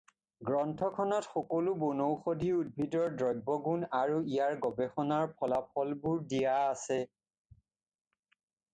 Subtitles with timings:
[0.45, 7.01] গ্ৰন্থখনত সকলো বনৌষধি উদ্ভিদৰ দ্ৰব্য গুণ আৰু ইয়াৰ গৱেষণাৰ ফলাফলবোৰ দিয়া আছে।